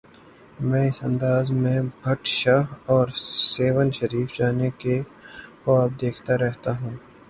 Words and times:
میں 0.59 0.85
اس 0.87 0.99
انداز 1.03 1.51
میں 1.61 1.77
بھٹ 2.01 2.21
شاہ 2.37 2.63
اور 2.91 3.07
سہون 3.49 3.91
شریف 3.91 4.27
جانے 4.37 4.69
کے 4.81 5.01
خواب 5.63 5.89
دیکھتا 6.01 6.33
رہتا 6.37 6.71
ہوں۔ 6.79 6.95